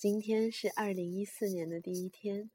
[0.00, 2.50] 今天是二零一四年的第一天，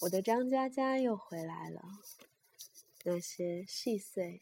[0.00, 1.82] 我的张佳佳又回来了。
[3.04, 4.40] 那些细碎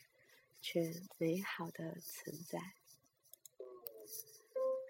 [0.61, 2.61] 却美好的存在。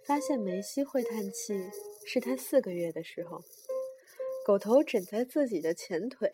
[0.04, 1.70] 发现梅西会叹气，
[2.04, 3.42] 是他四个月的时候，
[4.44, 6.30] 狗头枕在自己的前腿，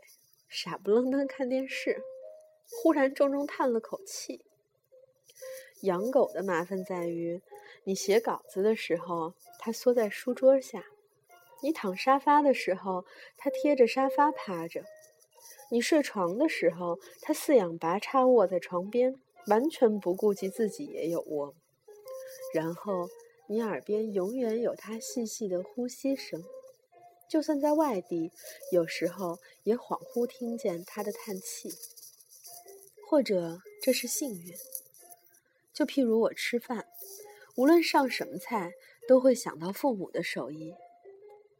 [0.48, 2.02] 傻不愣登看电视，
[2.68, 4.44] 忽然重重叹了口气。
[5.82, 7.40] 养狗的麻烦在于，
[7.84, 10.80] 你写稿子的时候，它缩在书桌下；
[11.60, 13.04] 你躺沙发的时候，
[13.36, 14.82] 它贴着沙发趴着；
[15.70, 21.54] 你睡床的时候，它四仰八叉卧在床边，完全不顾及自己也有窝。
[22.54, 23.08] 然后，
[23.48, 26.44] 你耳边永远有它细细的呼吸声，
[27.28, 28.30] 就算在外地，
[28.70, 31.70] 有时候也恍惚听见它的叹气。
[33.08, 34.54] 或者，这是幸运。
[35.72, 36.86] 就譬如我吃饭，
[37.56, 38.72] 无论上什么菜，
[39.08, 40.74] 都会想到父母的手艺，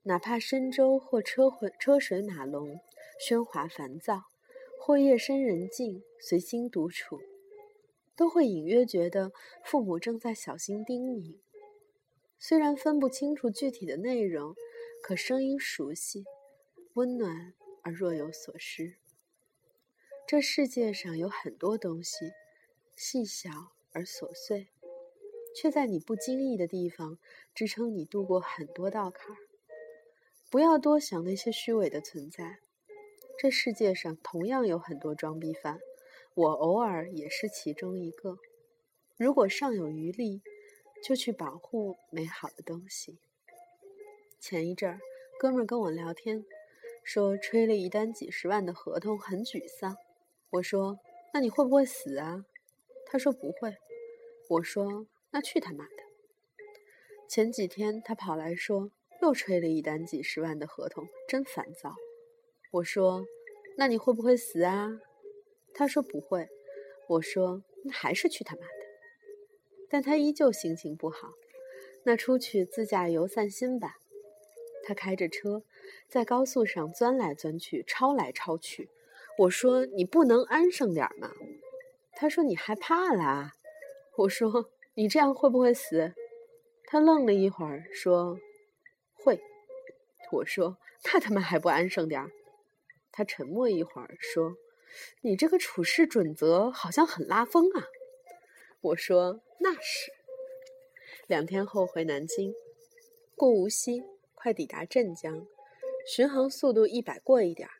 [0.03, 2.81] 哪怕深粥或车回车水马龙、
[3.27, 4.25] 喧哗烦躁，
[4.81, 7.21] 或夜深人静、随心独处，
[8.15, 9.33] 都会隐约觉得
[9.65, 11.39] 父母正在小心叮咛。
[12.39, 14.55] 虽然分不清楚具体的内容，
[15.03, 16.25] 可声音熟悉、
[16.95, 18.97] 温暖而若有所失。
[20.27, 22.33] 这世界上有很多东西，
[22.97, 23.51] 细小。
[23.93, 24.69] 而琐碎，
[25.55, 27.19] 却在你不经意的地方
[27.55, 29.39] 支撑你度过很多道坎儿。
[30.51, 32.59] 不要多想那些虚伪的存在。
[33.39, 35.81] 这世界上同样有很多装逼犯，
[36.35, 38.39] 我偶尔也是其中一个。
[39.17, 40.43] 如果尚有余力，
[41.03, 43.19] 就去保护美好的东西。
[44.39, 45.01] 前一阵儿，
[45.39, 46.45] 哥们儿跟我聊天，
[47.03, 49.97] 说吹了一单几十万的合同，很沮丧。
[50.51, 50.99] 我说
[51.33, 52.45] ：“那你会不会死啊？”
[53.13, 53.77] 他说不会，
[54.49, 56.03] 我说那去他妈的！
[57.29, 61.95] 前几天他跑来说又吹了一单几十万的合同，真烦躁。
[62.71, 63.27] 我说
[63.77, 64.99] 那你会不会死啊？
[65.75, 66.49] 他说不会。
[67.07, 68.87] 我说那还是去他妈的！
[69.91, 71.35] 但他依旧心情不好。
[72.05, 73.99] 那出去自驾游散心吧。
[74.85, 75.63] 他开着车
[76.09, 78.89] 在高速上钻来钻去，超来超去。
[79.37, 81.31] 我说你不能安生点吗？
[82.15, 83.55] 他说：“你害怕啦？”
[84.19, 86.15] 我说：“你这样会不会死？”
[86.87, 88.39] 他愣了一会儿，说
[89.15, 89.41] ：“会。”
[90.31, 90.77] 我说
[91.13, 92.31] ：“那他妈还不安生点儿？”
[93.11, 94.57] 他沉默一会儿，说
[95.23, 97.85] ：“你这个处事准则好像很拉风啊。”
[98.81, 100.13] 我说：“那是。”
[101.27, 102.55] 两天后回南京，
[103.37, 104.03] 过无锡，
[104.35, 105.47] 快抵达镇江，
[106.07, 107.73] 巡航速度一百过一点儿，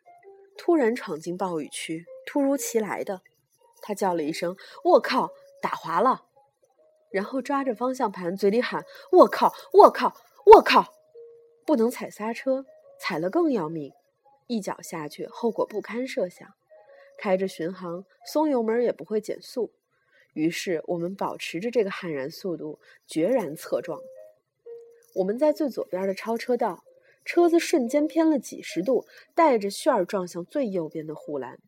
[0.57, 3.21] 突然闯进暴雨区，突如其来的。
[3.83, 5.29] 他叫了一声：“我靠，
[5.61, 6.23] 打滑了！”
[7.11, 10.95] 然后抓着方向盘，嘴里喊：“我靠，我靠，我靠！”
[11.67, 12.65] 不能踩刹车，
[12.99, 13.93] 踩了更要命，
[14.47, 16.47] 一脚下去，后果不堪设想。
[17.17, 19.71] 开着巡航，松油门也不会减速，
[20.33, 23.99] 于是我们保持着这个悍然速度，决然侧撞。
[25.15, 26.83] 我们在最左边的超车道，
[27.23, 29.05] 车子瞬间偏了几十度，
[29.35, 31.59] 带着旋儿撞向最右边的护栏。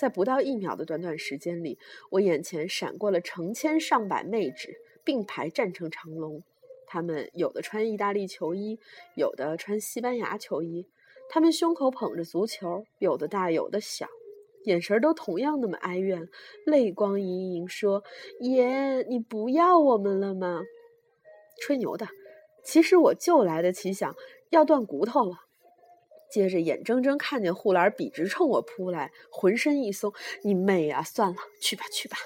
[0.00, 1.78] 在不到一秒的短短时间里，
[2.08, 6.42] 我眼前闪过了成千上百妹纸，并排站成长龙。
[6.86, 8.78] 她们有的穿意大利球衣，
[9.14, 10.86] 有的穿西班牙球衣。
[11.28, 14.08] 他们胸口捧着足球，有的大，有的小，
[14.64, 16.30] 眼神都同样那么哀怨，
[16.64, 18.02] 泪光盈盈，说
[18.40, 20.62] ：“爷，你不要我们了吗？”
[21.60, 22.08] 吹牛的，
[22.64, 24.16] 其实我就来得及想
[24.48, 25.49] 要断骨头了。
[26.30, 31.02] 接着眼睁睁看见护栏笔直冲我扑来，浑身一松，你妹啊！
[31.02, 32.16] 算了，去吧去吧。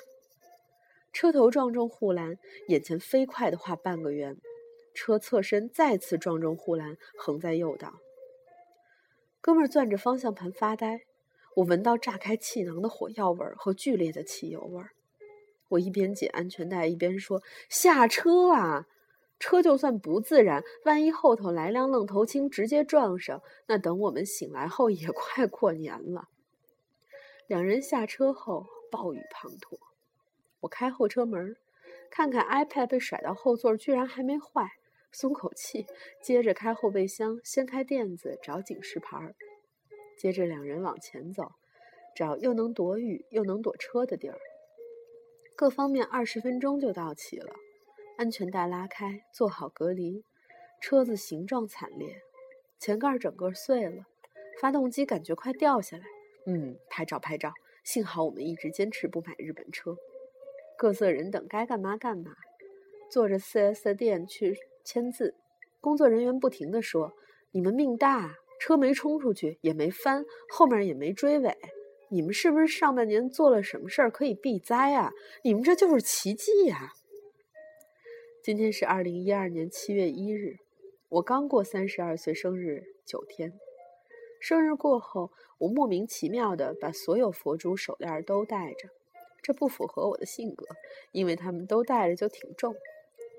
[1.12, 2.38] 车头撞中护栏，
[2.68, 4.36] 眼前飞快的画半个圆，
[4.92, 8.00] 车侧身再次撞中护栏，横在右道。
[9.40, 11.02] 哥们儿攥着方向盘发呆，
[11.56, 14.90] 我闻到炸开气囊的火药味和剧烈的汽油味儿。
[15.68, 18.86] 我一边解安全带，一边说：“下车啊！”
[19.44, 26.30] 车就算不自然，万一后头来辆愣头青直接撞上，那等我们醒来后也 快过年了。
[27.46, 29.78] 两人下车后，暴雨滂沱。
[30.60, 31.56] 我开后车门，
[32.10, 34.66] 看看 iPad 被甩到后座，居然还没坏，
[35.12, 35.84] 松口气。
[36.22, 39.34] 接着开后备箱，掀开垫子找警示牌。
[40.16, 41.52] 接着两人往前走，
[42.16, 44.38] 找又能躲雨又能躲车的地儿。
[45.54, 47.54] 各方面二十分钟就到齐了。
[48.16, 50.24] 安全带拉开，做好隔离。
[50.80, 52.22] 车子形状惨烈，
[52.78, 54.06] 前盖整个碎了，
[54.60, 56.04] 发动机感觉快掉下来。
[56.46, 57.52] 嗯，拍照拍照。
[57.82, 59.96] 幸好我们一直坚持不买日本车。
[60.76, 62.36] 各色人等该干嘛干嘛。
[63.10, 65.34] 坐着四 S 店去签字，
[65.80, 67.12] 工作人员不停的说
[67.52, 71.56] ：“你们命大，车没冲出去，也没翻，后面也没追尾。
[72.08, 75.12] 你们是不是上半年做了什么事儿可以避灾啊？
[75.42, 76.92] 你们这就是奇迹呀！”
[78.44, 80.58] 今天是二零一二年七月一日，
[81.08, 83.58] 我刚过三十二岁生日九天。
[84.38, 88.90] 生日过后，我莫名其妙的把所有佛珠手链都戴着，
[89.40, 90.66] 这不符合我的性格，
[91.10, 92.76] 因为他们都戴着就挺重，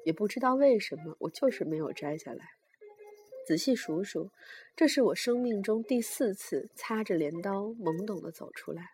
[0.05, 2.53] 也不知道为什么，我就是没有摘下来。
[3.45, 4.31] 仔细数数，
[4.75, 8.93] 这是我生命中第四次擦着镰刀懵懂的走出来，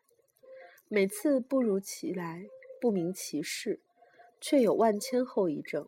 [0.90, 2.48] 每次不如其来，
[2.82, 3.80] 不明其事，
[4.42, 5.88] 却有万千后遗症。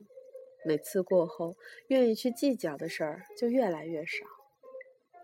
[0.65, 1.55] 每次过后，
[1.87, 4.25] 愿意去计较的事儿就越来越少。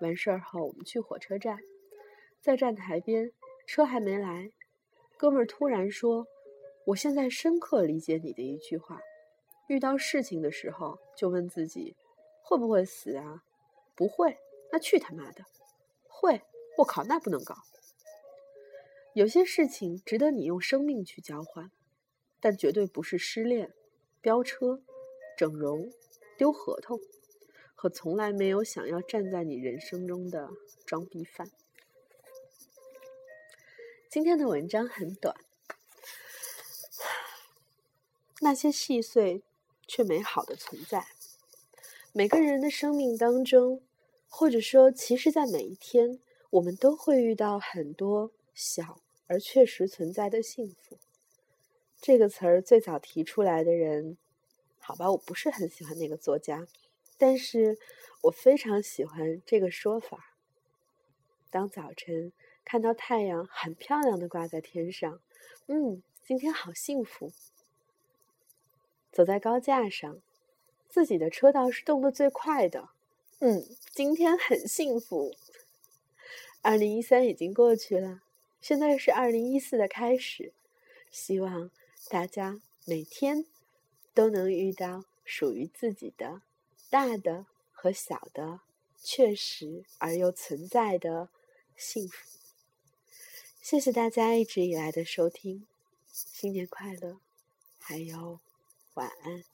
[0.02, 1.60] 完事儿后，我们去火车站，
[2.42, 3.32] 在站台边，
[3.66, 4.52] 车还没来，
[5.18, 6.28] 哥们儿突然说
[6.88, 9.02] ：“我现在深刻理解你的一句话，
[9.68, 11.96] 遇到事情的时候，就问自己
[12.42, 13.44] 会不会死啊？
[13.96, 14.38] 不会，
[14.72, 15.44] 那去他妈的！
[16.08, 16.42] 会，
[16.78, 17.56] 我靠，那不能搞。
[19.14, 21.72] 有些事情值得你用生命去交换，
[22.40, 23.74] 但绝对不是失恋、
[24.22, 24.82] 飙车、
[25.40, 25.90] 整容、
[26.38, 27.00] 丢合同。”
[27.82, 30.50] 和从来没有想要站在你人生中的
[30.86, 31.50] 装逼犯。
[34.10, 35.34] 今天的文章很短，
[38.42, 39.44] 那些细碎
[39.88, 41.08] 却美好的存在。
[42.12, 43.82] 每个人的生命当中，
[44.28, 46.20] 或者说，其实，在每一天，
[46.50, 50.98] 我们都会遇到很多小而确实存在的幸福。
[52.02, 54.18] 这个词儿最早提出来的人，
[54.90, 56.66] 好吧，我不是很喜欢那个作家。
[57.20, 57.78] 但是
[58.24, 60.34] 我非常喜欢这个说法。
[61.52, 62.34] 当早晨
[62.66, 65.22] 看到太阳很漂亮的挂在天上，
[65.68, 67.32] 嗯，今天好幸福。
[69.12, 70.20] 走在高架上，
[70.90, 72.90] 自己的车道是动得最快的，
[73.42, 75.36] 嗯，今天很幸福。
[76.64, 78.24] 二零一三已经过去了，
[78.60, 80.52] 现在是二零一四的开始，
[81.12, 81.70] 希望
[82.10, 83.46] 大家每天
[84.20, 86.42] 都能遇到属于自己的。
[86.90, 88.60] 大的和小的，
[89.02, 91.30] 确实而又存在的
[91.78, 92.28] 幸福。
[93.62, 95.66] 谢谢大家一直以来的收听，
[96.12, 97.22] 新年快乐，
[97.78, 98.42] 还有
[98.96, 99.46] 晚安。